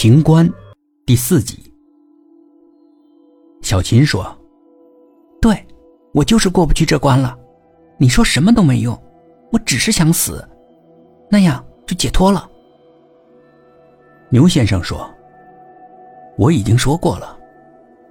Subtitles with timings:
[0.00, 0.48] 情关
[1.04, 1.58] 第四集。
[3.62, 4.24] 小琴说
[5.42, 5.66] ：“对，
[6.14, 7.36] 我就是过不去这关了。
[7.98, 8.96] 你说什么都没用，
[9.50, 10.48] 我只是想死，
[11.28, 12.48] 那样就解脱了。”
[14.30, 15.12] 牛先生说
[16.38, 17.36] ：“我已经说过了，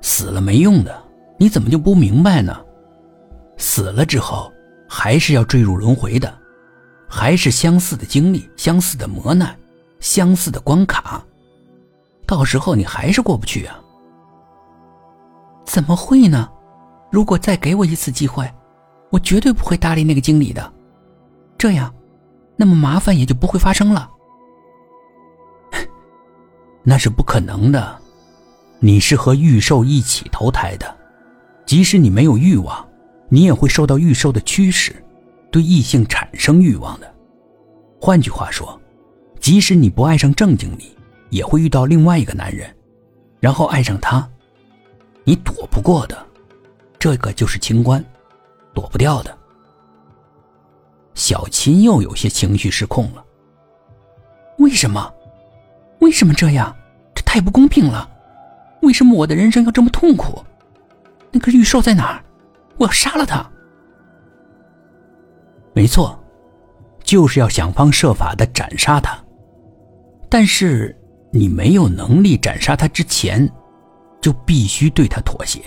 [0.02, 1.02] 死了没用的，
[1.38, 2.54] 你怎么就不明白呢？
[3.56, 4.52] 死了之后
[4.90, 6.38] 还是要坠入轮回的，
[7.08, 9.58] 还是相似的经历、相似的磨难、
[10.02, 11.24] 相似的关卡。”
[12.28, 13.80] 到时候你还是过不去啊？
[15.66, 16.50] 怎么会呢？
[17.10, 18.48] 如果再给我一次机会，
[19.10, 20.74] 我绝对不会搭理那个经理的。
[21.58, 21.94] 这样，
[22.58, 24.12] 那么麻烦也就不会发生了。
[26.84, 27.98] 那是不可能的。
[28.80, 30.98] 你是和玉兽一起投胎的，
[31.66, 32.86] 即使你没有欲望，
[33.30, 34.94] 你也会受到玉兽的驱使，
[35.50, 37.16] 对异性产生欲望的。
[38.02, 38.80] 换句话说，
[39.40, 40.97] 即使你不爱上郑经理。
[41.30, 42.74] 也会遇到另外一个男人，
[43.40, 44.28] 然后爱上他，
[45.24, 46.18] 你躲不过的，
[46.98, 48.04] 这个就是清官，
[48.74, 49.38] 躲不掉的。
[51.14, 53.26] 小琴又有些情绪失控了。
[54.60, 55.14] 为什么？
[56.00, 56.76] 为什么这样？
[57.14, 58.10] 这太不公平了！
[58.82, 60.44] 为什么我的人生要这么痛苦？
[61.32, 62.24] 那个玉兽在哪？
[62.78, 63.50] 我要杀了他！
[65.74, 66.24] 没错，
[67.04, 69.18] 就是要想方设法的斩杀他，
[70.30, 70.96] 但是。
[71.32, 73.50] 你没有能力斩杀他之前，
[74.22, 75.62] 就必须对他妥协。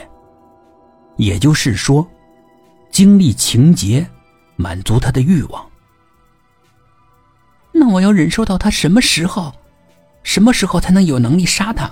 [1.16, 2.06] 也就是说，
[2.90, 4.06] 经历情节，
[4.56, 5.64] 满足他的欲望。
[7.72, 9.52] 那我要忍受到他什么时候？
[10.22, 11.90] 什么时候才能有能力杀他？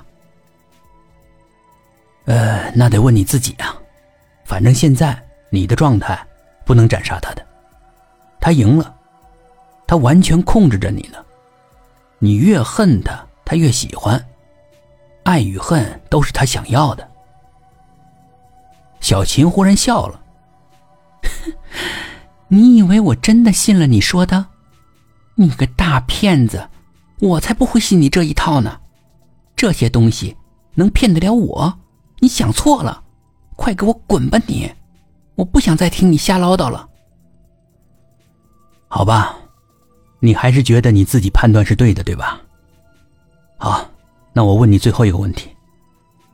[2.25, 3.75] 呃，那得问你自己啊。
[4.45, 6.27] 反正现在你的状态
[6.65, 7.47] 不能斩杀他的。
[8.41, 8.95] 他赢了，
[9.87, 11.19] 他完全控制着你呢。
[12.19, 13.28] 你越恨他。
[13.49, 14.23] 他越喜欢，
[15.23, 17.11] 爱与恨都是他想要的。
[19.01, 20.21] 小琴忽然笑了
[22.49, 24.49] ：“你以为我真的信了你说的？
[25.37, 26.69] 你个大骗子！
[27.21, 28.81] 我才不会信你这一套呢！
[29.57, 30.37] 这些东西
[30.75, 31.79] 能骗得了我？
[32.19, 33.03] 你想错了！
[33.57, 34.71] 快给我滚吧你！
[35.37, 36.87] 我不想再听你瞎唠叨了。
[38.89, 39.39] 好吧，
[40.21, 42.43] 你还是觉得你自己判断是对的，对吧？”
[43.61, 43.91] 好，
[44.33, 45.51] 那我问你最后一个问题，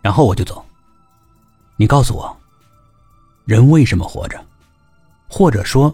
[0.02, 0.62] 然后我就走。
[1.76, 2.36] 你告诉我，
[3.46, 4.44] 人为什么活着？
[5.26, 5.92] 或者说，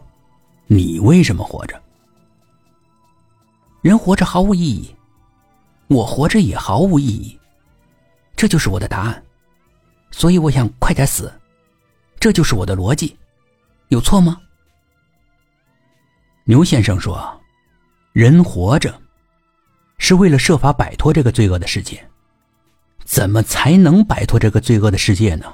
[0.67, 1.81] 你为什么活着？
[3.81, 4.95] 人活着毫无意义，
[5.87, 7.39] 我活着也毫无意义，
[8.35, 9.25] 这就是我的答案。
[10.11, 11.33] 所以我想快点死，
[12.19, 13.17] 这就是我的逻辑，
[13.89, 14.37] 有错吗？
[16.43, 17.41] 牛先生说
[18.13, 19.01] ：“人活着。”
[20.11, 22.05] 是为了设法摆脱这个罪恶的世界，
[23.05, 25.47] 怎么才能摆脱这个罪恶的世界呢？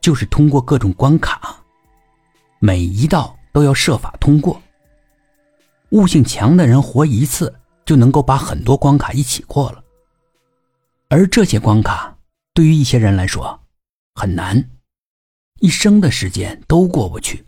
[0.00, 1.62] 就是通过各种关卡，
[2.58, 4.60] 每一道都要设法通过。
[5.90, 7.54] 悟性强的人活一次
[7.86, 9.84] 就能够把很多关卡一起过了，
[11.08, 12.18] 而这些关卡
[12.54, 13.60] 对于一些人来说
[14.16, 14.70] 很难，
[15.60, 17.44] 一生的时间都过不去，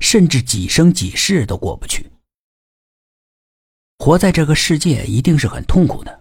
[0.00, 2.10] 甚至几生几世都过不去。
[3.98, 6.20] 活在这个世界一定是很痛苦的。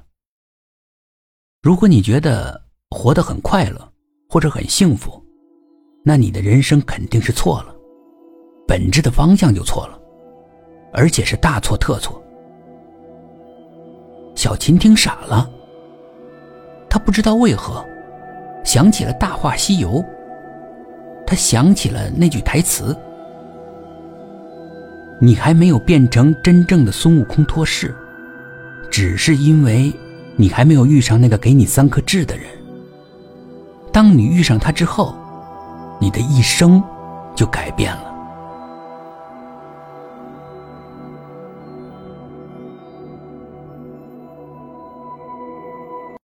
[1.62, 2.60] 如果你觉得
[2.90, 3.92] 活得很快乐
[4.30, 5.22] 或者很幸福，
[6.04, 7.76] 那你的人生肯定是错了，
[8.68, 10.00] 本质的方向就错了，
[10.94, 12.22] 而且是大错特错。
[14.36, 15.50] 小琴听傻了，
[16.90, 17.86] 他不知道为何
[18.64, 19.90] 想起了《大话西游》，
[21.28, 22.98] 他想起了那句台词。
[25.20, 27.96] 你还没有变成真正的孙悟空托世，
[28.92, 29.94] 只是因为
[30.36, 32.46] 你还没有遇上那个给你三颗痣的人。
[33.94, 35.16] 当你遇上他之后，
[36.00, 36.84] 你的一生
[37.34, 38.05] 就改变了。